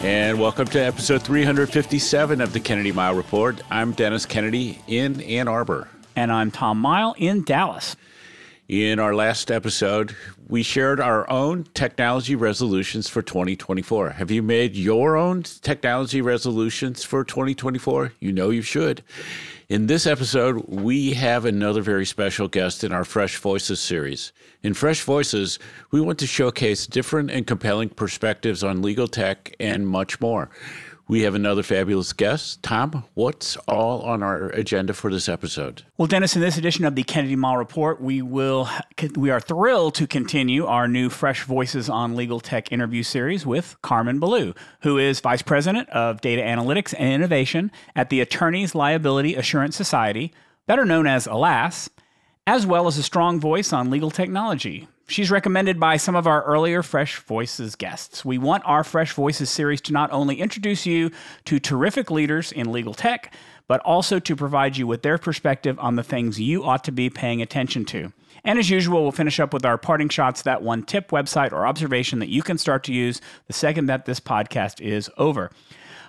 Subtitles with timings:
[0.00, 3.60] And welcome to episode 357 of the Kennedy Mighell Report.
[3.68, 5.88] I'm Dennis Kennedy in Ann Arbor.
[6.14, 7.96] And I'm Tom Mighell in Dallas.
[8.68, 10.14] In our last episode,
[10.46, 14.10] we shared our own technology resolutions for 2024.
[14.10, 18.12] Have you made your own technology resolutions for 2024?
[18.20, 19.02] You know you should.
[19.68, 24.32] In this episode, we have another very special guest in our Fresh Voices series.
[24.62, 25.58] In Fresh Voices,
[25.90, 30.48] we want to showcase different and compelling perspectives on legal tech and much more.
[31.10, 32.62] We have another fabulous guest.
[32.62, 35.84] Tom, what's all on our agenda for this episode?
[35.96, 38.68] Well, Dennis, in this edition of the Kennedy Mighell Report, we will
[39.16, 43.76] we are thrilled to continue our new Fresh Voices on Legal Tech interview series with
[43.82, 49.34] Carmin Ballou, who is Vice President of Data Analytics and Innovation at the Attorneys Liability
[49.34, 50.30] Assurance Society,
[50.66, 51.88] better known as ALAS,
[52.46, 54.86] as well as a strong voice on legal technology.
[55.10, 58.26] She's recommended by some of our earlier Fresh Voices guests.
[58.26, 61.10] We want our Fresh Voices series to not only introduce you
[61.46, 63.32] to terrific leaders in legal tech,
[63.66, 67.08] but also to provide you with their perspective on the things you ought to be
[67.08, 68.12] paying attention to.
[68.44, 71.66] And as usual, we'll finish up with our parting shots that one tip, website, or
[71.66, 75.50] observation that you can start to use the second that this podcast is over.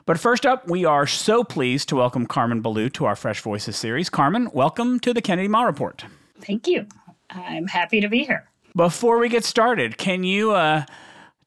[0.06, 3.78] But first up, we are so pleased to welcome Carmin Ballou to our Fresh Voices
[3.78, 4.10] series.
[4.10, 6.04] Carmin, welcome to the Kennedy Mighell Report.
[6.42, 6.86] Thank you.
[7.30, 8.49] I'm happy to be here.
[8.76, 10.86] Before we get started, can you uh,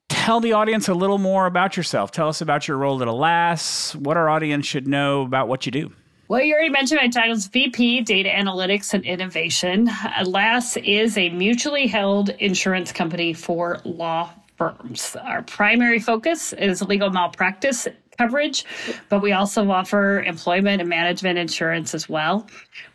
[0.09, 2.11] tell the audience a little more about yourself?
[2.11, 5.73] Tell us about your role at ALAS, what our audience should know about what you
[5.73, 5.93] do.
[6.28, 9.91] Well, you already mentioned my title is VP Data Analytics and Innovation.
[10.17, 15.16] ALAS is a mutually held insurance company for law firms.
[15.22, 18.64] Our primary focus is legal malpractice coverage,
[19.08, 22.46] but we also offer employment and management insurance as well.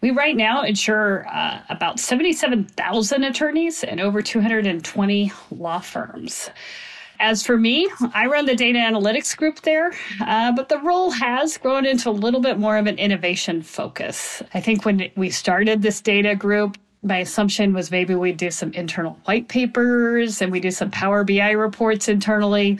[0.01, 6.49] We right now insure uh, about 77,000 attorneys and over 220 law firms.
[7.19, 9.91] As for me, I run the data analytics group there,
[10.21, 14.43] uh, but the role has grown into a little bit more of an innovation focus.
[14.53, 18.71] I think when we started this data group, my assumption was maybe we'd do some
[18.73, 22.79] internal white papers and we do some Power BI reports internally.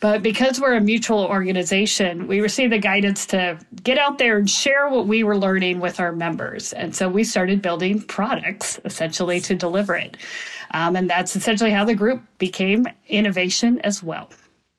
[0.00, 4.48] But because we're a mutual organization, we received the guidance to get out there and
[4.48, 6.72] share what we were learning with our members.
[6.74, 10.16] And so we started building products essentially to deliver it.
[10.72, 14.28] Um, and that's essentially how the group became innovation as well.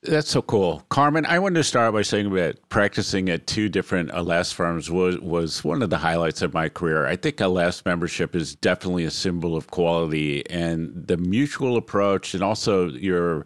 [0.02, 0.84] That's so cool.
[0.90, 5.18] Carmin, I wanted to start by saying that practicing at two different ALAS firms was,
[5.18, 7.04] was one of the highlights of my career.
[7.04, 12.44] I think ALAS membership is definitely a symbol of quality and the mutual approach and
[12.44, 13.44] also your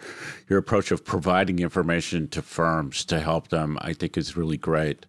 [0.52, 5.06] your approach of providing information to firms to help them, I think is really great.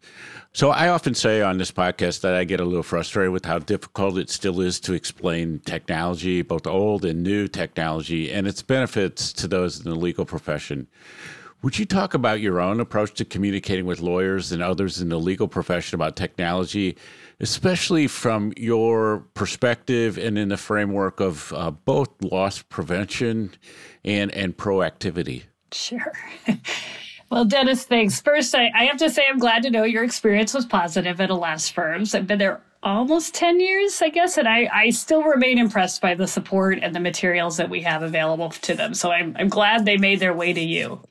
[0.53, 3.59] So I often say on this podcast that I get a little frustrated with how
[3.59, 9.33] difficult it still is to explain technology, both old and new technology, and its benefits
[9.33, 10.87] to those in the legal profession.
[11.63, 15.17] Would you talk about your own approach to communicating with lawyers and others in the
[15.17, 16.97] legal profession about technology,
[17.39, 23.53] especially from your perspective and in the framework of uh, both loss prevention
[24.03, 25.43] and, and proactivity?
[25.71, 26.13] Sure.
[27.29, 28.21] Well, Dennis, thanks.
[28.21, 31.31] First, I, I, have to say I'm glad to know your experience was positive at
[31.31, 32.13] ALAS firms.
[32.13, 36.13] I've been there almost 10 years, I guess, and I, I still remain impressed by
[36.13, 38.93] the support and the materials that we have available to them.
[38.93, 41.01] So I'm, I'm glad they made their way to you.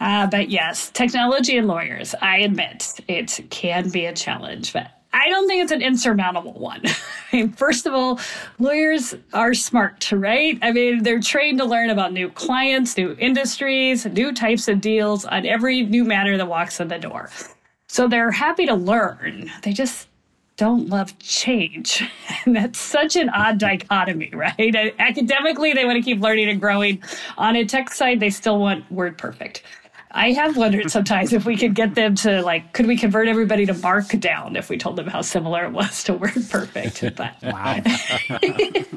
[0.00, 5.28] Uh, but yes, technology and lawyers, I admit it can be a challenge, but I
[5.28, 6.82] don't think it's an insurmountable one.
[7.32, 8.20] I mean, first of all,
[8.58, 10.58] lawyers are smart, right?
[10.62, 15.24] I mean, they're trained to learn about new clients, new industries, new types of deals
[15.24, 17.30] on every new matter that walks in the door.
[17.88, 19.50] So they're happy to learn.
[19.62, 20.08] They just
[20.56, 22.02] don't love change.
[22.44, 24.94] And that's such an odd dichotomy, right?
[24.98, 27.02] Academically, they want to keep learning and growing.
[27.36, 29.62] On a tech side, they still want word perfect.
[30.10, 33.66] I have wondered sometimes if we could get them to like, could we convert everybody
[33.66, 37.14] to Markdown if we told them how similar it was to Word Perfect?
[37.14, 37.80] But, wow.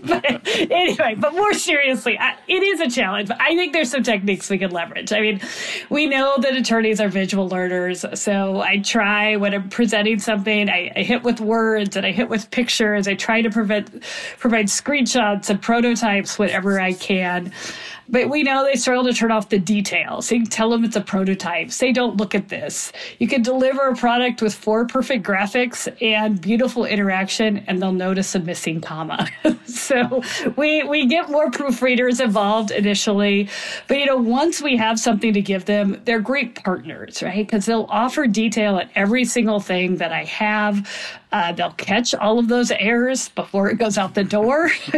[0.05, 3.27] but anyway, but more seriously, I, it is a challenge.
[3.27, 5.11] But I think there's some techniques we can leverage.
[5.11, 5.41] I mean,
[5.89, 10.91] we know that attorneys are visual learners, so I try when I'm presenting something, I,
[10.95, 13.07] I hit with words and I hit with pictures.
[13.07, 14.03] I try to prevent,
[14.39, 17.51] provide screenshots and prototypes whenever I can.
[18.11, 20.31] But we know they struggle to turn off the details.
[20.31, 21.71] You can tell them it's a prototype.
[21.71, 22.91] Say, don't look at this.
[23.19, 28.35] You can deliver a product with four perfect graphics and beautiful interaction, and they'll notice
[28.35, 29.27] a missing comma.
[29.65, 30.21] so
[30.57, 33.49] we we get more proofreaders involved initially.
[33.87, 37.47] But you know, once we have something to give them, they're great partners, right?
[37.47, 40.89] Because they'll offer detail at every single thing that I have.
[41.31, 44.69] Uh, they'll catch all of those errors before it goes out the door.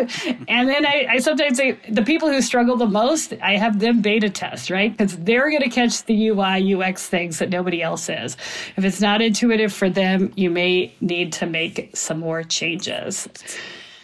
[0.47, 4.01] and then I, I, sometimes say the people who struggle the most, I have them
[4.01, 4.91] beta test, right?
[4.91, 8.35] Because they're going to catch the UI, UX things that nobody else is.
[8.77, 13.27] If it's not intuitive for them, you may need to make some more changes.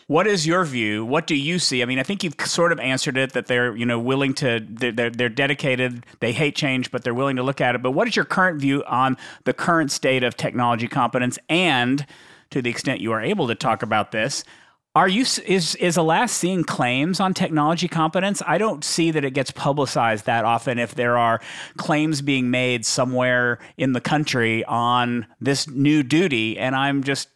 [0.10, 1.06] What is your view?
[1.06, 1.84] What do you see?
[1.84, 4.60] I mean, I think you've sort of answered it that they're, you know, willing to,
[4.68, 7.84] they're, they're dedicated, they hate change, but they're willing to look at it.
[7.84, 11.38] But what is your current view on the current state of technology competence?
[11.48, 12.08] And
[12.50, 14.44] to the extent you are able to talk about this,
[14.96, 18.42] are you is is Alas seeing claims on technology competence?
[18.48, 20.80] I don't see that it gets publicized that often.
[20.80, 21.40] If there are
[21.78, 27.30] claims being made somewhere in the country on this new duty, and I'm just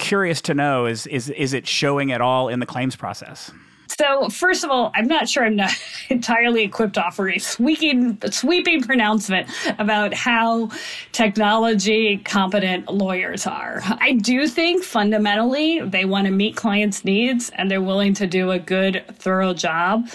[0.00, 3.52] curious to know is is is it showing at all in the claims process?
[3.98, 5.72] So, first of all, I'm not sure I'm not
[6.08, 9.48] entirely equipped to offer a sweeping, sweeping pronouncement
[9.78, 10.70] about how
[11.12, 13.82] technology competent lawyers are.
[13.84, 18.52] I do think fundamentally they want to meet clients' needs and they're willing to do
[18.52, 20.08] a good, thorough job.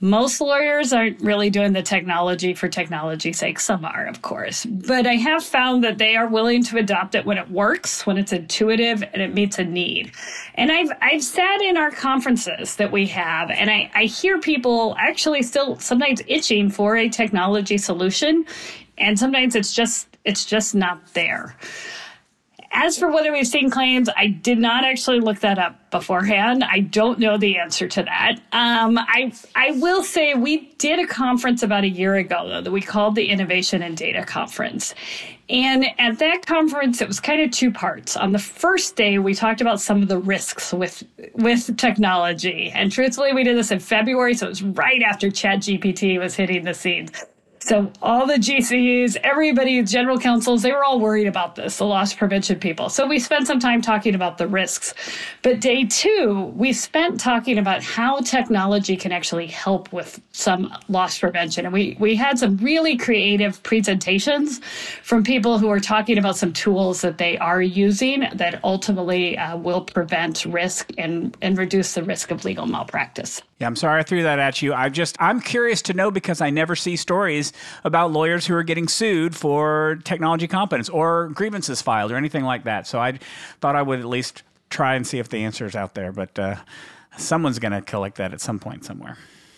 [0.00, 3.58] Most lawyers aren't really doing the technology for technology's sake.
[3.58, 4.64] Some are, of course.
[4.64, 8.16] But I have found that they are willing to adopt it when it works, when
[8.16, 10.12] it's intuitive and it meets a need.
[10.54, 14.94] And I've I've sat in our conferences that we have, and I, I hear people
[15.00, 18.44] actually still sometimes itching for a technology solution.
[18.98, 21.56] And sometimes it's just it's just not there.
[22.80, 26.62] As for whether we've seen claims, I did not actually look that up beforehand.
[26.62, 28.36] I don't know the answer to that.
[28.52, 32.70] Um, I I will say we did a conference about a year ago though that
[32.70, 34.94] we called the Innovation and Data Conference.
[35.48, 38.16] And at that conference, it was kind of two parts.
[38.16, 41.02] On the first day, we talked about some of the risks with
[41.34, 42.70] with technology.
[42.72, 46.62] And truthfully, we did this in February, so it was right after ChatGPT was hitting
[46.62, 47.24] the scenes.
[47.68, 52.14] So all the GCs, everybody, general counsels, they were all worried about this, the loss
[52.14, 52.88] prevention people.
[52.88, 54.94] So we spent some time talking about the risks.
[55.42, 61.18] But day two, we spent talking about how technology can actually help with some loss
[61.18, 61.66] prevention.
[61.66, 64.60] And we, we had some really creative presentations
[65.02, 69.58] from people who are talking about some tools that they are using that ultimately uh,
[69.58, 73.42] will prevent risk and, and reduce the risk of legal malpractice.
[73.60, 74.72] Yeah, I'm sorry I threw that at you.
[74.72, 77.52] I just I'm curious to know because I never see stories
[77.84, 82.64] about lawyers who are getting sued for technology competence or grievances filed or anything like
[82.64, 82.86] that.
[82.86, 83.18] So I
[83.60, 86.12] thought I would at least try and see if the answer is out there.
[86.12, 86.56] But uh,
[87.16, 89.16] someone's going to collect that at some point somewhere.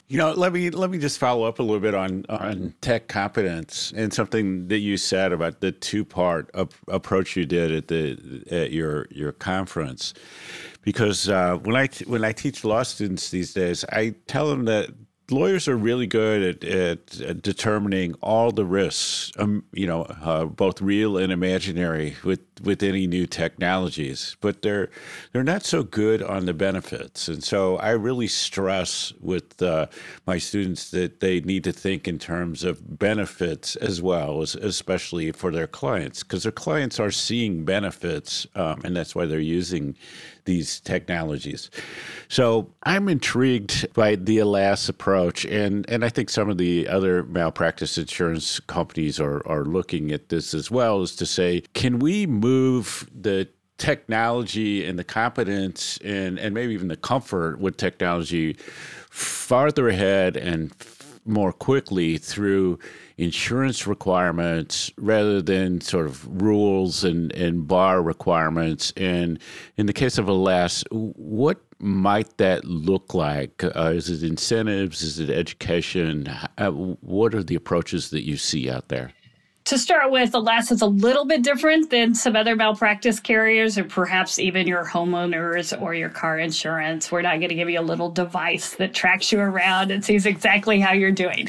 [0.08, 3.06] You know, let me let me just follow up a little bit on on tech
[3.06, 6.50] competence and something that you said about the two part
[6.88, 10.12] approach you did at the at your your conference
[10.82, 14.91] because uh, when I when I teach law students these days, I tell them that
[15.31, 20.81] lawyers are really good at, at determining all the risks, um, you know, uh, both
[20.81, 24.90] real and imaginary with, with any new technologies, but they're
[25.32, 27.28] they're not so good on the benefits.
[27.28, 29.86] And so I really stress with uh,
[30.26, 35.32] my students that they need to think in terms of benefits as well, as, especially
[35.32, 39.96] for their clients, because their clients are seeing benefits, um, and that's why they're using
[40.46, 41.70] these technologies.
[42.29, 47.22] So I'm intrigued by the Alas approach, and, and I think some of the other
[47.24, 52.26] malpractice insurance companies are, are looking at this as well, is to say, can we
[52.26, 58.54] move the technology and the competence and, and maybe even the comfort with technology
[59.10, 60.72] farther ahead and
[61.24, 62.78] more quickly through
[63.16, 68.92] insurance requirements rather than sort of rules and, and bar requirements.
[68.96, 69.38] And
[69.76, 73.62] in the case of Alas, what might that look like?
[73.64, 75.02] Uh, is it incentives?
[75.02, 76.28] Is it education?
[76.58, 79.12] Uh, what are the approaches that you see out there?
[79.64, 83.84] To start with, Alas is a little bit different than some other malpractice carriers, or
[83.84, 87.12] perhaps even your homeowners or your car insurance.
[87.12, 90.26] We're not going to give you a little device that tracks you around and sees
[90.26, 91.48] exactly how you're doing.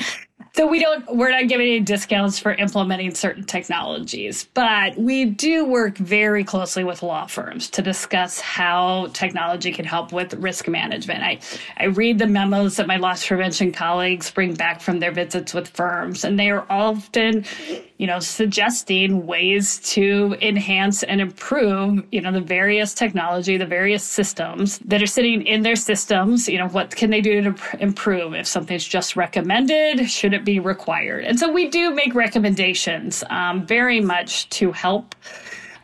[0.53, 5.65] So we don't we're not giving any discounts for implementing certain technologies, but we do
[5.65, 11.23] work very closely with law firms to discuss how technology can help with risk management.
[11.23, 11.39] I
[11.77, 15.69] I read the memos that my loss prevention colleagues bring back from their visits with
[15.69, 17.45] firms and they are often,
[17.97, 24.03] you know, suggesting ways to enhance and improve, you know, the various technology, the various
[24.03, 28.33] systems that are sitting in their systems, you know, what can they do to improve
[28.33, 31.23] if something's just recommended, should it be required?
[31.23, 35.15] And so we do make recommendations um, very much to help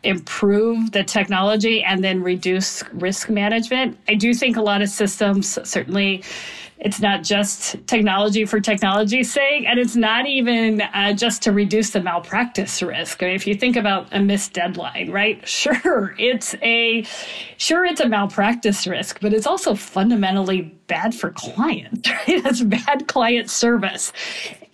[0.04, 3.98] improve the technology and then reduce risk management.
[4.08, 6.22] I do think a lot of systems certainly
[6.80, 11.90] it's not just technology for technology's sake, and it's not even uh, just to reduce
[11.90, 13.22] the malpractice risk.
[13.22, 15.38] I mean, if you think about a missed deadline, right?
[15.58, 17.04] Sure, it's a
[17.56, 22.08] sure it's a malpractice risk, but it's also fundamentally bad for clients.
[22.28, 22.44] Right?
[22.46, 24.12] It's bad client service,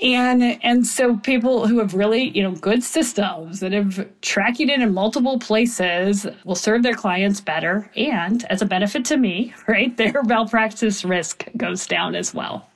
[0.00, 4.80] and and so people who have really you know good systems that have tracking it
[4.80, 9.96] in multiple places will serve their clients better, and as a benefit to me, right,
[9.96, 12.66] their malpractice risk goes down as well.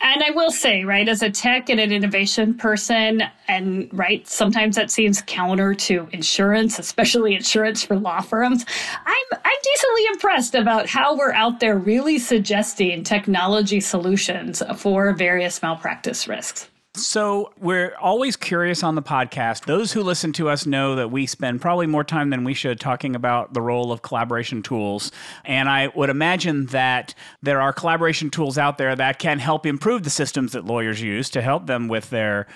[0.00, 4.76] And I will say, right, as a tech and an innovation person, and right, sometimes
[4.76, 8.64] that seems counter to insurance, especially insurance for law firms.
[9.06, 15.62] I'm I'm decently impressed about how we're out there really suggesting technology solutions for various
[15.62, 16.68] malpractice risks.
[16.94, 19.64] So, we're always curious on the podcast.
[19.64, 22.78] Those who listen to us know that we spend probably more time than we should
[22.78, 25.10] talking about the role of collaboration tools.
[25.46, 30.02] And I would imagine that there are collaboration tools out there that can help improve
[30.02, 32.46] the systems that lawyers use to help them with their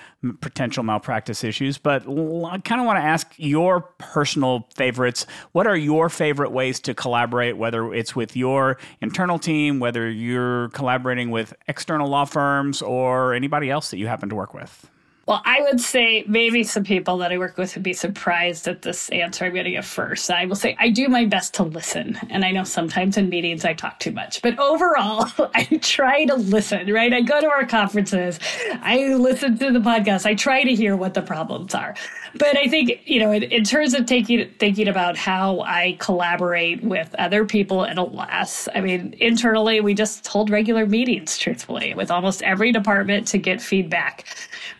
[0.41, 1.79] potential malpractice issues.
[1.79, 5.25] But I kind of want to ask your personal favorites.
[5.53, 10.69] What are your favorite ways to collaborate, whether it's with your internal team, whether you're
[10.69, 14.89] collaborating with external law firms, or anybody else that you happen to work with?
[15.27, 18.81] Well, I would say maybe some people that I work with would be surprised at
[18.83, 20.31] this answer I'm going to give first.
[20.31, 22.17] I will say I do my best to listen.
[22.29, 26.35] And I know sometimes in meetings I talk too much, but overall, I try to
[26.35, 27.11] listen, right?
[27.11, 28.39] I go to our conferences,
[28.81, 31.95] I listen to the podcast, I try to hear what the problems are.
[32.37, 36.83] But I think, you know, in, in terms of taking, thinking about how I collaborate
[36.83, 42.11] with other people at ALAS, I mean, internally, we just hold regular meetings, truthfully, with
[42.11, 44.25] almost every department to get feedback.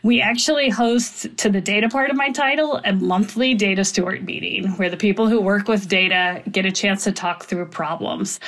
[0.03, 4.69] We actually host, to the data part of my title, a monthly data steward meeting
[4.77, 8.39] where the people who work with data get a chance to talk through problems.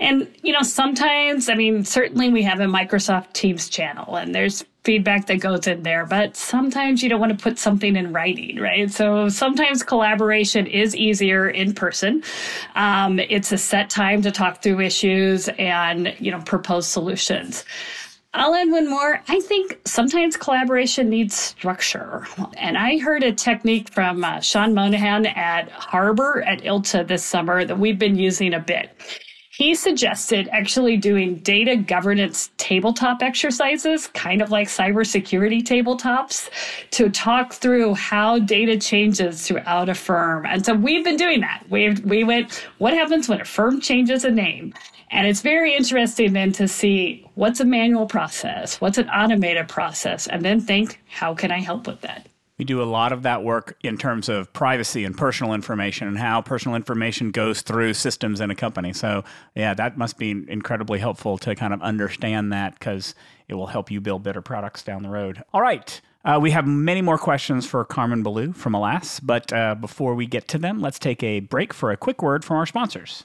[0.00, 4.64] And, you know, sometimes, I mean, certainly we have a Microsoft Teams channel and there's
[4.84, 8.58] feedback that goes in there, but sometimes you don't want to put something in writing,
[8.58, 8.90] right?
[8.90, 12.22] So sometimes collaboration is easier in person.
[12.74, 17.64] Um, it's a set time to talk through issues and, you know, propose solutions.
[18.34, 19.22] I'll add one more.
[19.28, 22.26] I think sometimes collaboration needs structure.
[22.56, 27.64] And I heard a technique from uh, Sean Monahan at Harbor at ILTA this summer
[27.64, 28.90] that we've been using a bit.
[29.56, 36.50] He suggested actually doing data governance tabletop exercises, kind of like cybersecurity tabletops,
[36.90, 40.44] to talk through how data changes throughout a firm.
[40.44, 41.64] And so we've been doing that.
[41.70, 44.74] We we went, what happens when a firm changes a name?
[45.12, 50.26] And it's very interesting then to see what's a manual process, what's an automated process,
[50.26, 52.26] and then think, how can I help with that?
[52.58, 56.16] We do a lot of that work in terms of privacy and personal information and
[56.16, 58.92] how personal information goes through systems in a company.
[58.92, 59.24] So,
[59.56, 63.14] yeah, that must be incredibly helpful to kind of understand that because
[63.48, 65.42] it will help you build better products down the road.
[65.52, 66.00] All right.
[66.24, 70.26] Uh, we have many more questions for Carmin Ballou from Alas, but uh, before we
[70.26, 73.24] get to them, let's take a break for a quick word from our sponsors.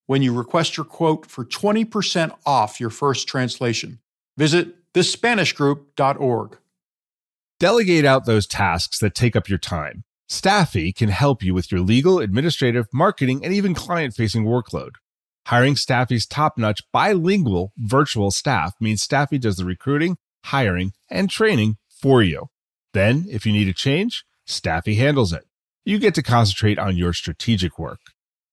[0.11, 3.97] when you request your quote for 20% off your first translation.
[4.35, 6.57] Visit thespanishgroup.org.
[7.61, 10.03] Delegate out those tasks that take up your time.
[10.27, 14.95] Staffy can help you with your legal, administrative, marketing, and even client facing workload.
[15.47, 21.77] Hiring Staffy's top notch bilingual virtual staff means Staffy does the recruiting, hiring, and training
[21.87, 22.47] for you.
[22.93, 25.45] Then, if you need a change, Staffy handles it.
[25.85, 28.01] You get to concentrate on your strategic work.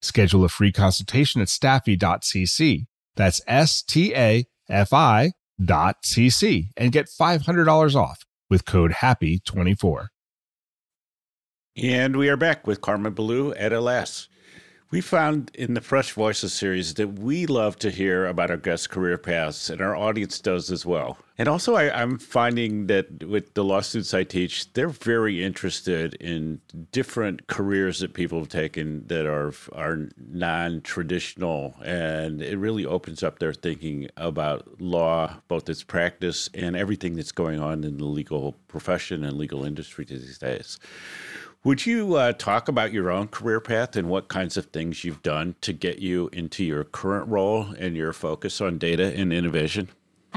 [0.02, 2.87] Schedule a free consultation at staffy.cc.
[3.17, 10.09] That's S T A F I dot cc and get $500 off with code HAPPY24.
[11.76, 14.28] And we are back with Carmin Ballou at Alas.
[14.90, 18.87] We found in the Fresh Voices series that we love to hear about our guests'
[18.87, 21.18] career paths, and our audience does as well.
[21.37, 26.14] And also, I, am finding that with the law students I teach, they're very interested
[26.14, 32.87] in different careers that people have taken that are are non traditional, and it really
[32.87, 37.99] opens up their thinking about law, both its practice and everything that's going on in
[37.99, 40.78] the legal profession and legal industry these days.
[41.65, 45.23] Would you uh, talk about your own career path and what kinds of things you've
[45.25, 49.88] done to get you into your current role and your focus on data and innovation?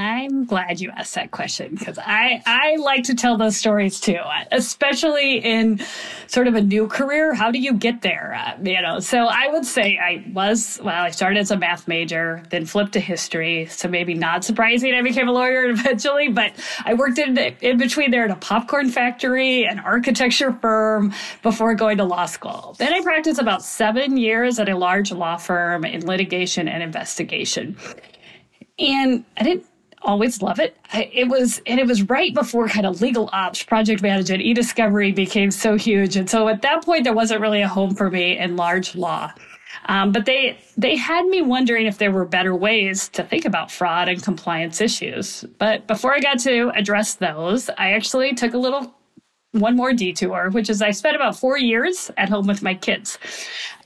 [0.02, 4.18] I'm glad you asked that question because I, I like to tell those stories too,
[4.52, 5.80] especially in
[6.26, 7.36] sort of a new career.
[7.36, 8.34] How do you get there?
[8.34, 11.88] Uh, you know, so I would say I was, well, I started as a math
[11.88, 13.68] major, then flipped to history.
[13.68, 16.54] So maybe not surprising, I became a lawyer eventually, but
[16.84, 21.98] I worked in, in between there at a popcorn factory, an architecture firm before going
[21.98, 22.76] to law school.
[22.80, 27.78] Then I practiced about seven years at a large law firm in litigation and investigation.
[28.80, 29.66] And I didn't
[30.04, 30.78] always love it.
[30.94, 35.52] it was, and it was right before kind of legal ops, project management, e-discovery became
[35.52, 36.16] so huge.
[36.16, 39.32] And so at that point, there wasn't really a home for me in large law.
[39.86, 43.72] Um, but they they had me wondering if there were better ways to think about
[43.72, 45.46] fraud and compliance issues.
[45.58, 48.94] But before I got to address those, I actually took a little
[49.52, 53.18] one more detour, which is I spent about four years at home with my kids.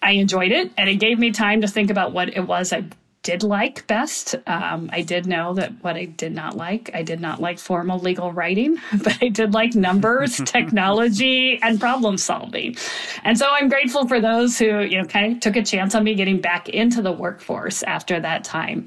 [0.01, 2.83] I enjoyed it, and it gave me time to think about what it was I
[3.25, 4.35] did like best.
[4.45, 7.97] Um, I did know that what I did not like, I did not like formal
[7.97, 12.77] legal writing, but I did like numbers, technology, and problem solving.
[13.23, 16.03] And so I'm grateful for those who, you know, kind of took a chance on
[16.03, 18.85] me getting back into the workforce after that time.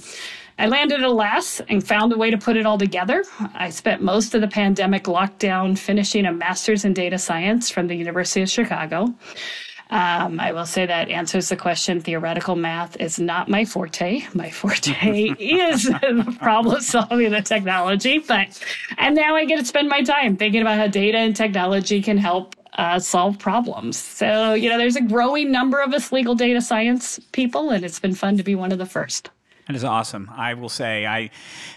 [0.57, 3.25] I landed at Alas and found a way to put it all together.
[3.55, 7.97] I spent most of the pandemic lockdown finishing a master's in data science from the
[7.97, 9.15] University of Chicago.
[9.91, 12.01] Um, I will say that answers the question.
[12.01, 14.23] Theoretical math is not my forte.
[14.35, 18.19] My forte is the problem solving the technology.
[18.19, 18.63] But
[18.99, 22.19] and now I get to spend my time thinking about how data and technology can
[22.19, 23.97] help uh, solve problems.
[23.97, 27.99] So you know, there's a growing number of us legal data science people, and it's
[27.99, 29.31] been fun to be one of the first.
[29.69, 30.31] That is awesome.
[30.35, 31.31] I will say I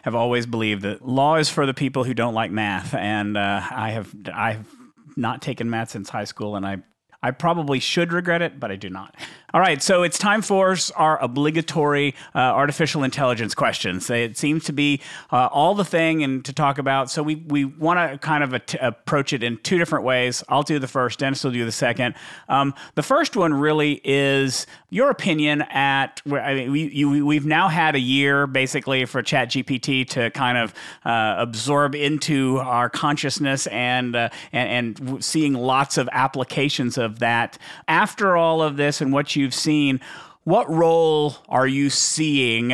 [0.04, 3.62] have always believed that law is for the people who don't like math, and uh,
[3.70, 4.68] I have I have
[5.16, 6.84] not taken math since high school, and I
[7.24, 9.16] I probably should regret it, but I do not.
[9.54, 14.10] All right, so it's time for our obligatory uh, artificial intelligence questions.
[14.10, 17.12] It seems to be uh, all the thing and to talk about.
[17.12, 20.42] So we we want to kind of approach it in two different ways.
[20.48, 21.20] I'll do the first.
[21.20, 22.16] Dennis will do the second.
[22.48, 26.22] Um, the first one really is your opinion at.
[26.32, 30.58] I mean, we you, we've now had a year basically for Chat GPT to kind
[30.60, 37.20] of uh, absorb into our consciousness and, uh, and and seeing lots of applications of
[37.20, 37.58] that.
[37.90, 40.00] After all of this and what you you've seen,
[40.44, 42.74] what role are you seeing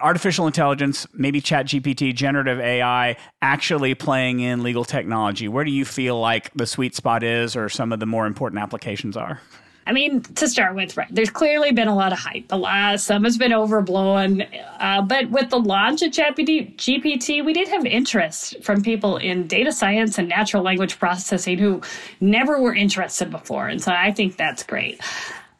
[0.00, 5.46] artificial intelligence, maybe chat GPT, generative AI actually playing in legal technology?
[5.46, 8.60] Where do you feel like the sweet spot is or some of the more important
[8.60, 9.40] applications are?
[9.86, 12.46] I mean, to start with, right, there's clearly been a lot of hype.
[12.50, 14.42] A lot, some has been overblown.
[14.80, 19.72] Uh, but with the launch of GPT, we did have interest from people in data
[19.72, 21.82] science and natural language processing who
[22.20, 23.68] never were interested before.
[23.68, 25.00] And so I think that's great.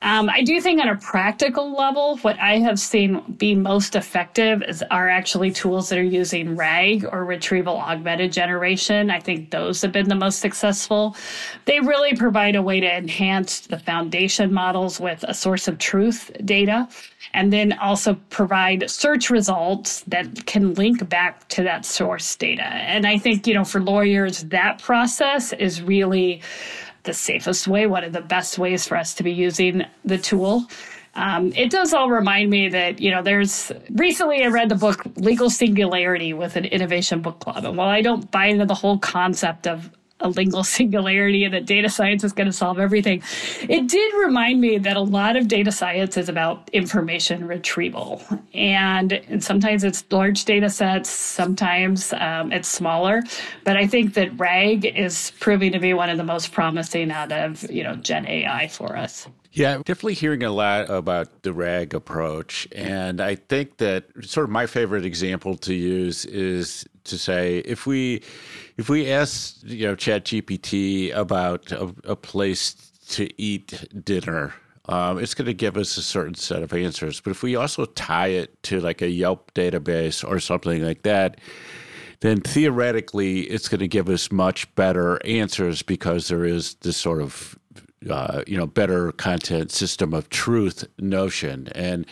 [0.05, 4.62] Um, I do think on a practical level, what I have seen be most effective
[4.62, 9.11] is are actually tools that are using RAG or retrieval augmented generation.
[9.11, 11.17] I think those have been the most successful.
[11.64, 16.31] They really provide a way to enhance the foundation models with a source of truth
[16.45, 16.87] data
[17.33, 22.67] and then also provide search results that can link back to that source data.
[22.67, 26.43] And I think, you know, for lawyers, that process is really
[27.05, 30.67] the safest way, one of the best ways for us to be using the tool.
[31.14, 35.05] Um, it does all remind me that, you know, there's recently I read the book
[35.17, 37.64] Legal Singularity with an innovation book club.
[37.64, 39.90] And while I don't buy into the whole concept of
[40.25, 43.23] a lingual singularity and that data science is going to solve everything.
[43.69, 48.23] It did remind me that a lot of data science is about information retrieval.
[48.53, 53.23] And, and sometimes it's large data sets, sometimes um, it's smaller.
[53.65, 57.31] But I think that RAG is proving to be one of the most promising out
[57.31, 59.29] of, you know, Gen AI for us.
[59.55, 62.67] Yeah, definitely hearing a lot about the RAG approach.
[62.75, 67.87] And I think that sort of my favorite example to use is to say if
[67.87, 68.21] we
[68.77, 72.75] if we ask you know Chat GPT about a, a place
[73.11, 74.55] to eat dinner,
[74.87, 77.21] um, it's going to give us a certain set of answers.
[77.21, 81.40] But if we also tie it to like a Yelp database or something like that,
[82.21, 87.23] then theoretically it's going to give us much better answers because there is this sort
[87.23, 87.57] of
[88.11, 91.69] uh, you know, better content system of truth notion.
[91.75, 92.07] And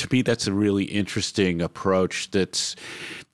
[0.00, 2.74] to me, that's a really interesting approach that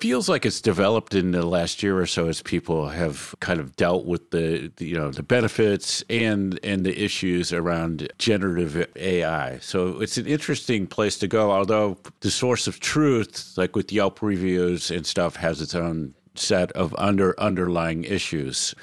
[0.01, 3.77] feels like it's developed in the last year or so as people have kind of
[3.77, 9.59] dealt with the, the, you know the benefits and and the issues around generative AI.
[9.59, 11.53] So it's an interesting place to go.
[11.53, 16.72] Although the source of truth, like with Yelp reviews and stuff, has its own set
[16.72, 18.75] of under underlying issues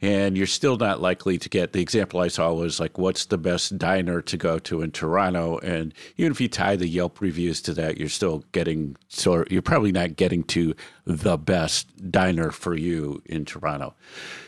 [0.00, 3.38] and you're still not likely to get the example I saw was like what's the
[3.38, 7.60] best diner to go to in Toronto and even if you tie the Yelp reviews
[7.62, 12.74] to that you're still getting so you're probably not getting to the best diner for
[12.74, 13.94] you in Toronto.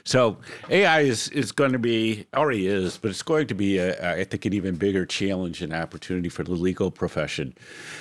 [0.05, 0.38] So
[0.69, 4.25] AI is is going to be already is, but it's going to be a, I
[4.25, 7.55] think an even bigger challenge and opportunity for the legal profession.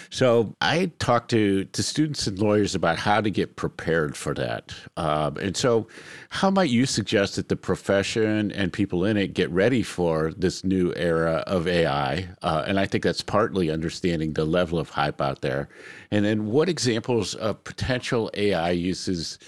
[0.10, 4.74] So I talk to to students and lawyers about how to get prepared for that,
[4.98, 5.88] um, and so
[6.30, 10.64] how might you suggest that the profession and people in it get ready for this
[10.64, 12.30] new era of AI?
[12.42, 15.70] Uh, and I think that's partly understanding the level of hype out there.
[16.10, 19.40] And then what examples of potential AI uses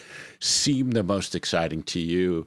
[0.44, 2.46] seem the most exciting to you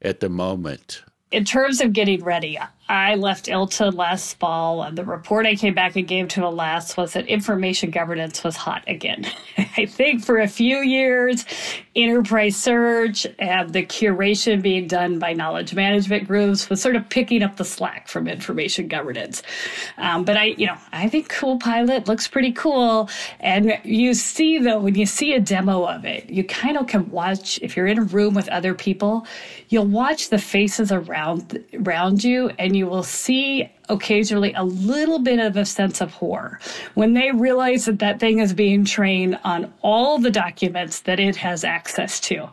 [0.00, 1.02] at the moment?
[1.30, 2.58] In terms of getting ready,
[2.92, 6.94] I left ILTA last fall, and the report I came back and gave to Alas
[6.94, 9.26] was that information governance was hot again.
[9.78, 11.46] I think for a few years,
[11.96, 17.42] enterprise search and the curation being done by knowledge management groups was sort of picking
[17.42, 19.42] up the slack from information governance.
[19.96, 23.08] Um, but I, you know, I think Copilot looks pretty cool.
[23.40, 27.10] And you see, though, when you see a demo of it, you kind of can
[27.10, 29.26] watch, if you're in a room with other people,
[29.70, 35.20] you'll watch the faces around, around you and you you will see occasionally a little
[35.20, 36.58] bit of a sense of horror
[36.94, 41.36] when they realize that that thing is being trained on all the documents that it
[41.36, 42.50] has access to.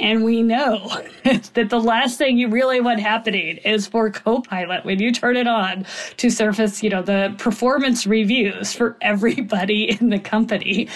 [0.00, 0.88] And we know
[1.24, 5.46] that the last thing you really want happening is for Copilot when you turn it
[5.46, 5.84] on
[6.16, 10.88] to surface, you know, the performance reviews for everybody in the company.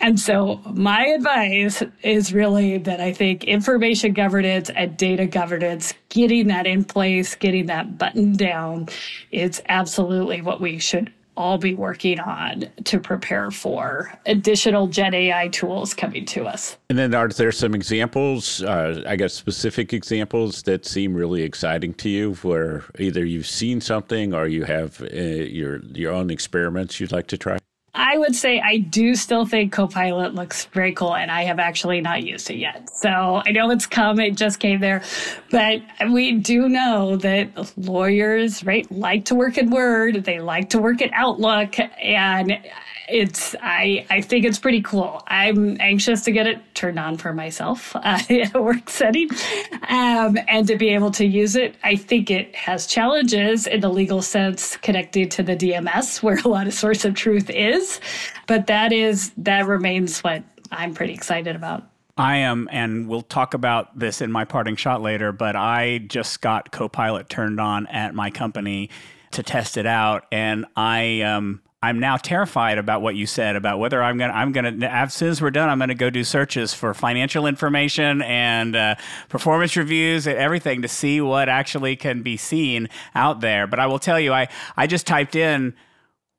[0.00, 6.46] And so my advice is really that I think information governance and data governance, getting
[6.48, 8.88] that in place, getting that button down
[9.32, 15.48] is absolutely what we should all be working on to prepare for additional Gen AI
[15.48, 16.76] tools coming to us.
[16.88, 21.94] And then, are there some examples, uh, I guess, specific examples that seem really exciting
[21.94, 27.00] to you, where either you've seen something or you have uh, your your own experiments
[27.00, 27.58] you'd like to try?
[27.96, 32.00] I would say I do still think Copilot looks very cool, and I have actually
[32.00, 32.90] not used it yet.
[32.96, 33.08] So
[33.46, 35.02] I know it's come, it just came there,
[35.50, 35.80] but
[36.10, 41.00] we do know that lawyers, right, like to work in Word, they like to work
[41.02, 42.58] in Outlook, and
[43.08, 45.22] it's I I think it's pretty cool.
[45.26, 49.28] I'm anxious to get it turned on for myself uh, in a work setting,
[49.88, 51.76] um, and to be able to use it.
[51.84, 56.48] I think it has challenges in the legal sense connected to the DMS, where a
[56.48, 58.00] lot of source of truth is,
[58.46, 61.88] but that is that remains what I'm pretty excited about.
[62.16, 66.40] I am, and we'll talk about this in my parting shot later, but I just
[66.40, 68.90] got Copilot turned on at my company
[69.32, 70.26] to test it out.
[70.30, 74.52] And I, um, I'm now terrified about what you said about whether I'm gonna I'm
[74.52, 78.74] gonna as soon as we're done I'm gonna go do searches for financial information and
[78.74, 78.94] uh,
[79.28, 83.66] performance reviews and everything to see what actually can be seen out there.
[83.66, 85.74] But I will tell you, I I just typed in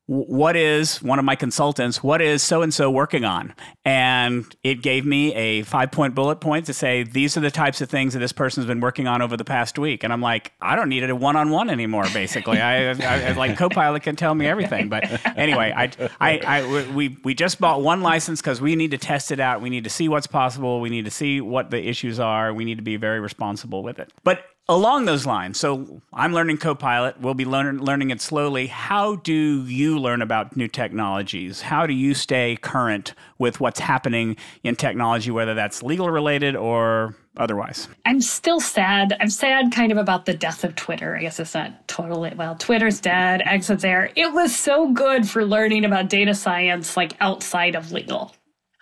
[0.07, 3.53] what is one of my consultants what is so and so working on?
[3.83, 7.81] And it gave me a five point bullet point to say these are the types
[7.81, 10.03] of things that this person's been working on over the past week.
[10.03, 12.59] And i'm like i don't need it a one-on-one anymore basically.
[12.59, 14.89] I, I, I, like copilot can tell me everything.
[14.89, 15.05] But
[15.37, 19.31] anyway I, I, I we, we just bought one license because we need to test
[19.31, 19.61] it out.
[19.61, 20.81] We need to see what's possible.
[20.81, 22.53] We need to see what the issues are.
[22.53, 24.13] We need to be very responsible with it.
[24.23, 27.19] But along those lines, so I'm learning Copilot.
[27.19, 28.67] We'll be learn, learning it slowly.
[28.67, 31.61] How do you learn about new technologies?
[31.61, 37.15] How do you stay current with what's happening in technology, whether that's legal related or
[37.37, 37.87] otherwise?
[38.05, 39.15] I'm still sad.
[39.19, 41.15] I'm sad kind of about the death of Twitter.
[41.15, 44.11] I guess it's not totally, well, Twitter's dead, exit there.
[44.15, 48.33] It was so good for learning about data science, like outside of legal.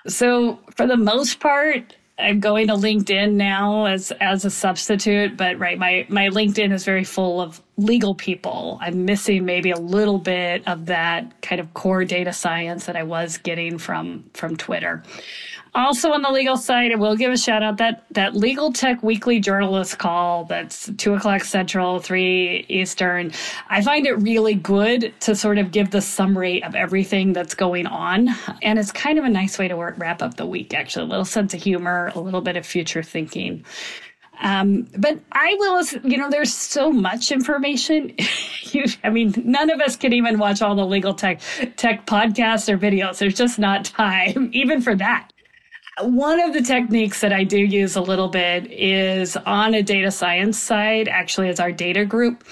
[0.07, 5.59] So, for the most part, I'm going to LinkedIn now as as a substitute, but
[5.59, 8.77] right, my my LinkedIn is very full of legal people.
[8.81, 13.03] I'm missing maybe a little bit of that kind of core data science that I
[13.03, 15.03] was getting from from Twitter.
[15.75, 19.01] Also on the legal side, I will give a shout out that that Legal Tech
[19.01, 23.31] Weekly Journalist call that's two o'clock Central, three Eastern.
[23.69, 27.87] I find it really good to sort of give the summary of everything that's going
[27.87, 28.29] on,
[28.61, 30.75] and it's kind of a nice way to work, wrap up the week.
[30.75, 33.65] Actually, a little sense of humor, a little bit of future thinking.
[34.41, 38.15] Um, but I will, you know, there's so much information.
[38.63, 41.41] you, I mean, none of us can even watch all the legal tech
[41.77, 43.17] tech podcasts or videos.
[43.17, 45.32] There's just not time, even for that.
[46.01, 50.09] One of the techniques that I do use a little bit is on a data
[50.09, 52.43] science side, actually, as our data group.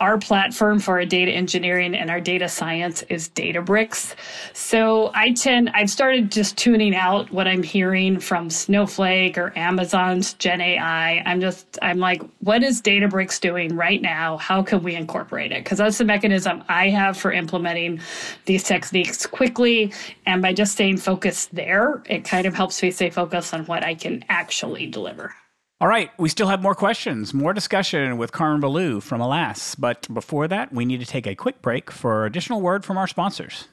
[0.00, 4.14] Our platform for our data engineering and our data science is Databricks.
[4.54, 10.32] So I tend, I've started just tuning out what I'm hearing from Snowflake or Amazon's
[10.32, 11.22] Gen AI.
[11.26, 14.38] I'm just, I'm like, what is Databricks doing right now?
[14.38, 15.64] How can we incorporate it?
[15.64, 18.00] Because that's the mechanism I have for implementing
[18.46, 19.92] these techniques quickly.
[20.24, 23.84] And by just staying focused there, it kind of helps me stay focused on what
[23.84, 25.34] I can actually deliver.
[25.78, 29.74] All right, we still have more questions, more discussion with Carmin Ballou from Alas.
[29.74, 33.06] But before that, we need to take a quick break for additional word from our
[33.06, 33.68] sponsors.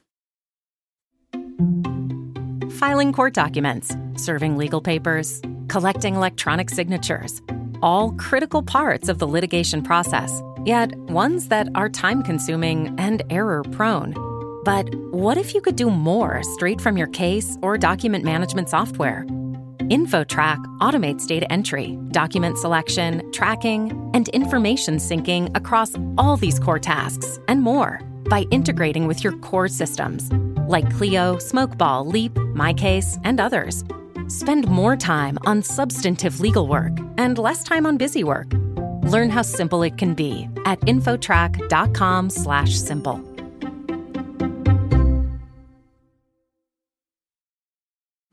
[2.71, 7.41] Filing court documents, serving legal papers, collecting electronic signatures,
[7.81, 13.63] all critical parts of the litigation process, yet ones that are time consuming and error
[13.71, 14.13] prone.
[14.63, 19.25] But what if you could do more straight from your case or document management software?
[19.79, 27.39] InfoTrack automates data entry, document selection, tracking, and information syncing across all these core tasks
[27.49, 27.99] and more
[28.29, 30.31] by integrating with your core systems
[30.67, 33.83] like Clio, Smokeball, Leap, MyCase, and others.
[34.27, 38.47] Spend more time on substantive legal work and less time on busy work.
[39.03, 43.32] Learn how simple it can be at infotrack.com/simple.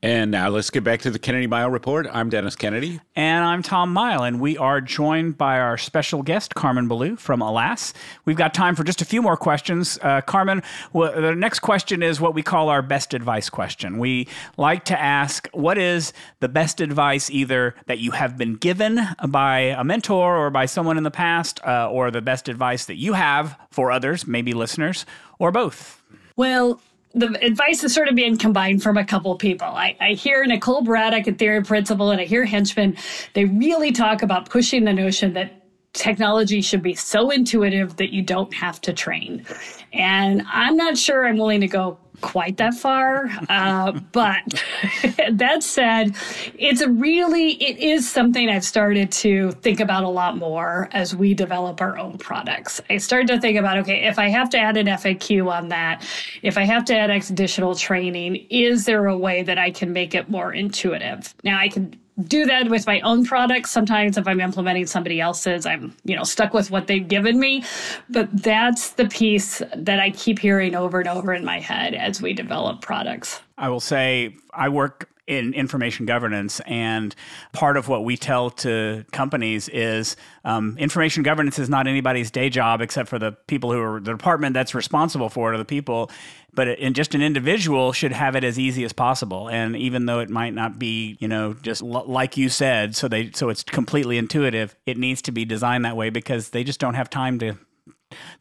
[0.03, 2.07] And now let's get back to the Kennedy Mighell Report.
[2.11, 2.99] I'm Dennis Kennedy.
[3.15, 7.39] And I'm Tom Mighell, and we are joined by our special guest, Carmin Ballou from
[7.39, 7.93] Alas.
[8.25, 9.99] We've got time for just a few more questions.
[10.01, 13.99] Uh, Carmin, well, the next question is what we call our best advice question.
[13.99, 19.07] We like to ask, what is the best advice either that you have been given
[19.27, 22.95] by a mentor or by someone in the past, uh, or the best advice that
[22.95, 25.05] you have for others, maybe listeners,
[25.37, 26.01] or both?
[26.35, 26.81] Well,
[27.13, 29.67] the advice is sort of being combined from a couple people.
[29.67, 32.95] I, I hear Nicole Bradick at Theory Principle and I hear Henchman.
[33.33, 35.60] They really talk about pushing the notion that
[35.93, 39.45] technology should be so intuitive that you don't have to train.
[39.93, 43.29] And I'm not sure I'm willing to go quite that far.
[43.49, 44.63] Uh, but
[45.31, 46.15] that said,
[46.57, 51.15] it's a really, it is something I've started to think about a lot more as
[51.15, 52.79] we develop our own products.
[52.89, 56.07] I started to think about, okay, if I have to add an FAQ on that,
[56.41, 60.15] if I have to add additional training, is there a way that I can make
[60.15, 61.33] it more intuitive?
[61.43, 61.95] Now I can
[62.27, 63.71] do that with my own products.
[63.71, 67.63] Sometimes if I'm implementing somebody else's, I'm, you know, stuck with what they've given me.
[68.09, 72.21] But that's the piece that I keep hearing over and over in my head as
[72.21, 73.41] we develop products.
[73.57, 76.59] I will say I work in information governance.
[76.67, 77.15] And
[77.53, 82.49] part of what we tell to companies is um, information governance is not anybody's day
[82.49, 85.65] job except for the people who are the department that's responsible for it, or the
[85.65, 86.11] people.
[86.53, 89.47] But in just an individual should have it as easy as possible.
[89.47, 93.07] And even though it might not be, you know, just l- like you said, so
[93.07, 94.75] they so it's completely intuitive.
[94.85, 97.57] It needs to be designed that way because they just don't have time to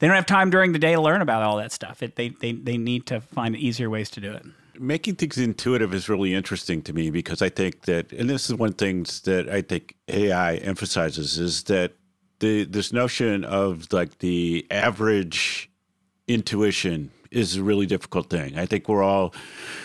[0.00, 2.03] they don't have time during the day to learn about all that stuff.
[2.03, 4.44] It, they, they, they need to find easier ways to do it
[4.80, 8.56] making things intuitive is really interesting to me because I think that, and this is
[8.56, 11.92] one the things that I think AI emphasizes is that
[12.40, 15.70] the this notion of like the average
[16.26, 18.58] intuition is a really difficult thing.
[18.58, 19.34] I think we're all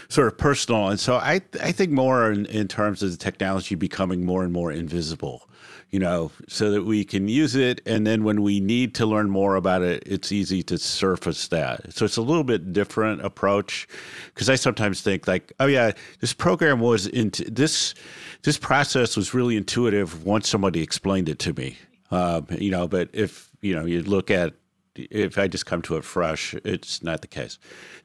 [0.09, 3.75] sort of personal, and so I I think more in, in terms of the technology
[3.75, 5.47] becoming more and more invisible
[5.95, 7.79] you know, so that we can use it.
[7.85, 11.93] And then when we need to learn more about it, it's easy to surface that.
[11.93, 13.87] So it's a little bit different approach
[14.33, 17.93] because I sometimes think like, oh yeah, this program was into this,
[18.41, 21.77] this process was really intuitive once somebody explained it to me.
[22.11, 24.53] Um, you know, but if, you know, you look at
[24.95, 27.57] if I just come to it fresh, it's not the case.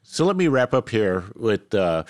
[0.03, 2.05] So let me wrap up here with uh,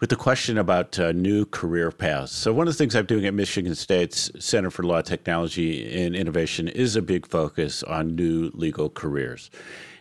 [0.00, 2.32] with the question about uh, new career paths.
[2.32, 6.14] So, one of the things I'm doing at Michigan State's Center for Law Technology and
[6.14, 9.50] Innovation is a big focus on new legal careers.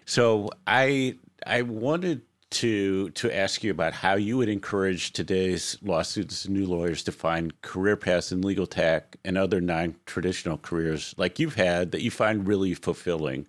[0.05, 1.15] So, I
[1.45, 2.21] I wanted
[2.53, 7.03] to to ask you about how you would encourage today's law students and new lawyers
[7.03, 12.01] to find career paths in legal tech and other non-traditional careers like you've had that
[12.01, 13.45] you find really fulfilling.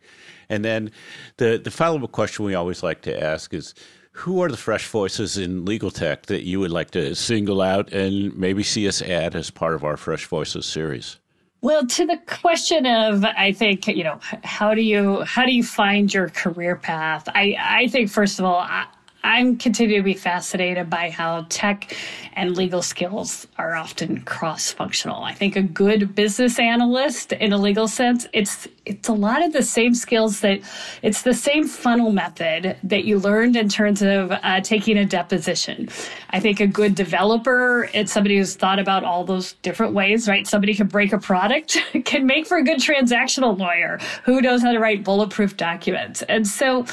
[0.49, 0.91] And then
[1.37, 3.75] the the follow-up question we always like to ask is
[4.15, 7.93] who are the fresh voices in legal tech that you would like to single out
[7.93, 11.19] and maybe see us add as part of our Fresh Voices series?
[11.63, 15.65] Well, to the question of, I think you know, how do you how do you
[15.65, 17.27] find your career path?
[17.35, 18.87] I I think first of all, I,
[19.25, 21.97] I'm continuing to be fascinated by how tech
[22.35, 25.25] and legal skills are often cross-functional.
[25.25, 29.55] I think a good business analyst in a legal sense, it's it's a lot of
[29.55, 30.61] the same skills that
[31.01, 35.89] it's the same funnel method that you learned in terms of uh, taking a deposition.
[36.31, 40.47] I think a good developer, it's somebody who's thought about all those different ways, right?
[40.47, 44.73] Somebody can break a product, can make for a good transactional lawyer who knows how
[44.73, 46.21] to write bulletproof documents.
[46.23, 46.85] And so,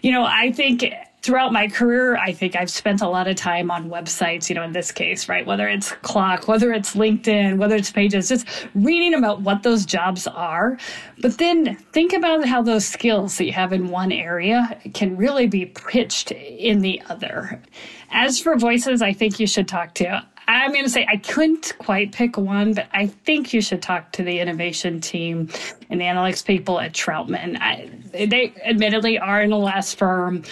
[0.00, 0.82] you know, I think
[1.24, 4.62] throughout my career, I think I've spent a lot of time on websites, you know,
[4.62, 5.46] in this case, right?
[5.46, 10.26] Whether it's Clock, whether it's LinkedIn, whether it's Pages, just reading about what those jobs
[10.26, 10.76] are.
[11.22, 15.46] But then think about how those skills that you have in one area can really
[15.46, 17.62] be pitched in the other.
[18.10, 21.74] As for voices, I think you should talk to I'm going to say I couldn't
[21.78, 25.48] quite pick one, but I think you should talk to the innovation team
[25.90, 27.58] and the analytics people at Troutman.
[27.60, 30.42] I, they admittedly are an ALAS firm,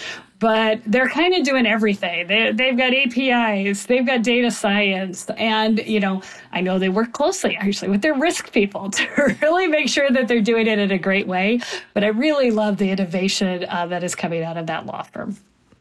[0.43, 2.27] but they're kind of doing everything.
[2.27, 7.13] They, they've got APIs, they've got data science, and you know, I know they work
[7.13, 10.91] closely actually with their risk people to really make sure that they're doing it in
[10.91, 11.61] a great way.
[11.93, 15.37] But I really love the innovation uh, that is coming out of that law firm.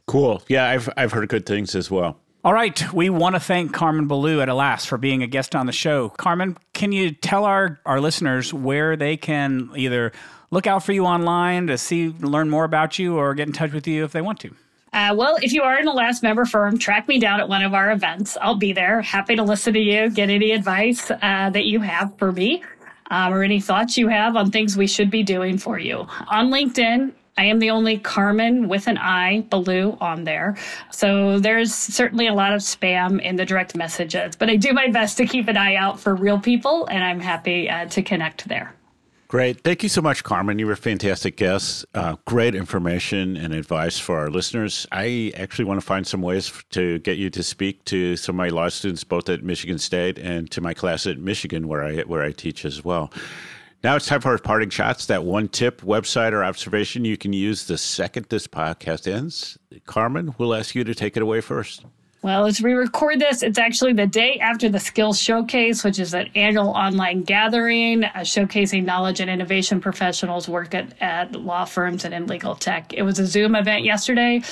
[0.06, 0.42] Cool.
[0.48, 2.21] Yeah, I've I've heard good things as well.
[2.44, 5.66] All right, we want to thank Carmin Ballou at ALAS for being a guest on
[5.66, 6.10] the show.
[6.18, 10.10] Carmin, can you tell our, our listeners where they can either
[10.50, 13.72] look out for you online to see, learn more about you, or get in touch
[13.72, 14.52] with you if they want to?
[14.92, 17.62] Uh, well, if you are in a ALAS member firm, track me down at one
[17.62, 18.36] of our events.
[18.42, 19.00] I'll be there.
[19.02, 22.64] Happy to listen to you, get any advice uh, that you have for me.
[23.12, 26.06] Um, or any thoughts you have on things we should be doing for you.
[26.28, 30.56] On LinkedIn, I am the only Carmin with an I, Ballou, on there.
[30.90, 34.88] So there's certainly a lot of spam in the direct messages, but I do my
[34.88, 38.48] best to keep an eye out for real people, and I'm happy uh, to connect
[38.48, 38.74] there.
[39.32, 39.62] Great.
[39.62, 40.58] Thank you so much, Carmin.
[40.58, 41.86] You were a fantastic guest.
[41.94, 44.86] Uh, great information and advice for our listeners.
[44.92, 48.36] I actually want to find some ways to get you to speak to some of
[48.36, 52.00] my law students, both at Michigan State and to my class at Michigan, where I
[52.00, 53.10] where I teach as well.
[53.82, 55.06] Now it's time for our parting shots.
[55.06, 59.58] That one tip, website, or observation you can use the second this podcast ends.
[59.86, 61.84] Carmin, we'll ask you to take it away first.
[62.22, 66.14] Well, as we record this, it's actually the day after the Skills Showcase, which is
[66.14, 72.04] an annual online gathering uh, showcasing knowledge and innovation professionals work at, at law firms
[72.04, 72.94] and in legal tech.
[72.94, 74.42] It was a Zoom event yesterday,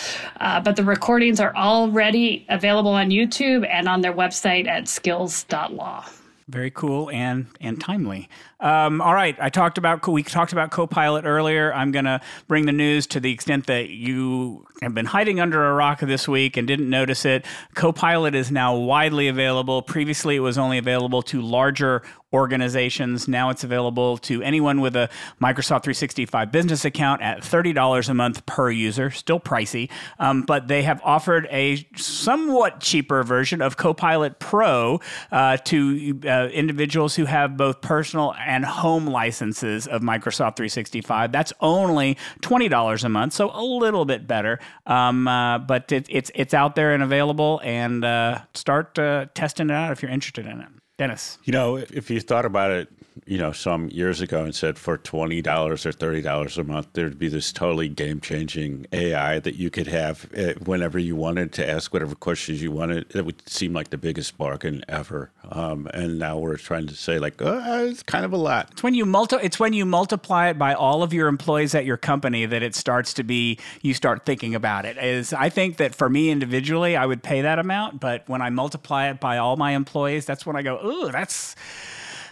[0.40, 6.04] uh, but the recordings are already available on YouTube and on their website at skills.law.
[6.48, 8.28] Very cool and and timely.
[8.60, 11.72] Um, all right, I talked about we talked about Copilot earlier.
[11.72, 15.66] I'm going to bring the news to the extent that you have been hiding under
[15.66, 17.44] a rock this week and didn't notice it.
[17.74, 19.82] Copilot is now widely available.
[19.82, 23.26] Previously, it was only available to larger organizations.
[23.26, 28.46] Now it's available to anyone with a Microsoft 365 business account at $30 a month
[28.46, 29.10] per user.
[29.10, 35.00] Still pricey, um, but they have offered a somewhat cheaper version of Copilot Pro
[35.32, 41.30] uh, to uh, individuals who have both personal and home licenses of Microsoft 365.
[41.30, 44.58] That's only $20 a month, so a little bit better.
[44.86, 49.70] Um, uh, but it, it's, it's out there and available, and uh, start uh, testing
[49.70, 50.68] it out if you're interested in it.
[50.98, 51.38] Dennis.
[51.44, 52.88] You know, if you thought about it,
[53.26, 57.28] you know, some years ago and said for $20 or $30 a month, there'd be
[57.28, 61.92] this totally game changing AI that you could have eh, whenever you wanted to ask
[61.92, 63.14] whatever questions you wanted.
[63.14, 65.30] It would seem like the biggest bargain ever.
[65.50, 68.68] Um, and now we're trying to say, like, oh, it's kind of a lot.
[68.72, 71.84] It's when, you multi- it's when you multiply it by all of your employees at
[71.84, 74.96] your company that it starts to be, you start thinking about it.
[74.98, 78.00] Is I think that for me individually, I would pay that amount.
[78.00, 81.56] But when I multiply it by all my employees, that's when I go, ooh, that's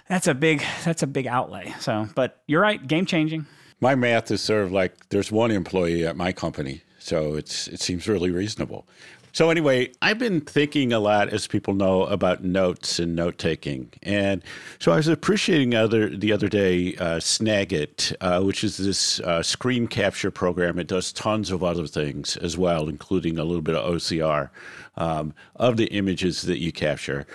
[0.08, 1.74] that's a big that's a big outlay.
[1.80, 3.46] So, but you're right, game changing.
[3.80, 7.80] My math is sort of like there's one employee at my company, so it's it
[7.80, 8.86] seems really reasonable.
[9.32, 13.92] So anyway, I've been thinking a lot, as people know, about notes and note taking,
[14.02, 14.42] and
[14.80, 19.42] so I was appreciating other the other day uh, Snagit, uh, which is this uh,
[19.42, 20.78] screen capture program.
[20.78, 24.48] It does tons of other things as well, including a little bit of OCR
[24.96, 27.26] um, of the images that you capture.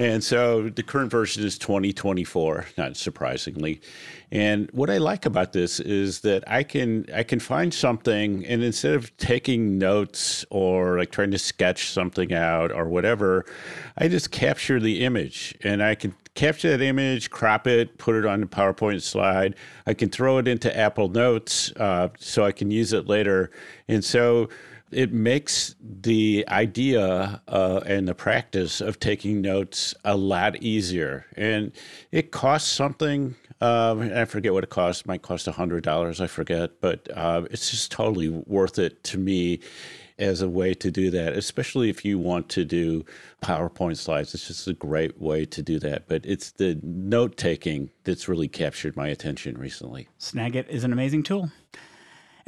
[0.00, 3.82] And so the current version is 2024, not surprisingly.
[4.32, 8.62] And what I like about this is that I can I can find something and
[8.62, 13.44] instead of taking notes or like trying to sketch something out or whatever,
[13.98, 18.24] I just capture the image and I can capture that image, crop it, put it
[18.24, 19.54] on a PowerPoint slide.
[19.86, 23.50] I can throw it into Apple Notes uh, so I can use it later.
[23.86, 24.48] And so
[24.90, 31.26] it makes the idea uh, and the practice of taking notes a lot easier.
[31.36, 31.72] And
[32.10, 35.02] it costs something Um, I forget what it costs.
[35.02, 36.80] It might cost $100, I forget.
[36.80, 39.60] But uh, it's just totally worth it to me
[40.18, 43.04] as a way to do that, especially if you want to do
[43.42, 44.34] PowerPoint slides.
[44.34, 46.08] It's just a great way to do that.
[46.08, 50.08] But it's the note taking that's really captured my attention recently.
[50.18, 51.50] Snagit is an amazing tool.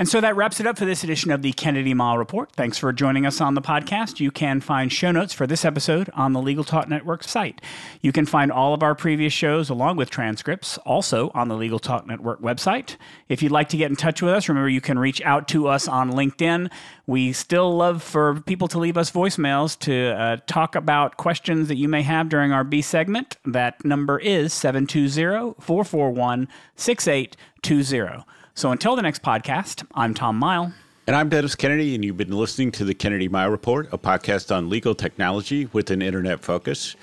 [0.02, 2.50] And so that wraps it up for this edition of the Kennedy Mighell Report.
[2.56, 4.18] Thanks for joining us on the podcast.
[4.18, 7.60] You can find show notes for this episode on the Legal Talk Network site.
[8.00, 11.78] You can find all of our previous shows along with transcripts also on the Legal
[11.78, 12.96] Talk Network website.
[13.28, 15.68] If you'd like to get in touch with us, remember you can reach out to
[15.68, 16.72] us on LinkedIn.
[17.06, 21.76] We still love for people to leave us voicemails to uh, talk about questions that
[21.76, 23.36] you may have during our B segment.
[23.44, 28.24] That number is 720 441 6820.
[28.54, 30.72] So until the next podcast, I'm Tom Mighell.
[31.06, 34.54] And I'm Dennis Kennedy, and you've been listening to the Kennedy Mighell Report, a podcast
[34.54, 36.94] on legal technology with an internet focus.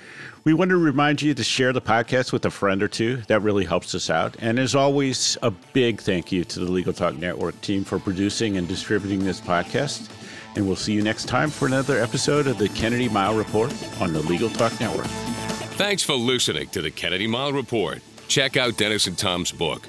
[0.44, 3.16] We want to remind you to share the podcast with a friend or two.
[3.28, 4.36] That really helps us out.
[4.38, 8.56] And as always, a big thank you to the Legal Talk Network team for producing
[8.56, 10.08] and distributing this podcast.
[10.56, 13.70] And we'll see you next time for another episode of the Kennedy Mighell Report
[14.00, 15.06] on the Legal Talk Network.
[15.76, 18.00] Thanks for listening to the Kennedy Mighell Report.
[18.28, 19.88] Check out Dennis and Tom's book,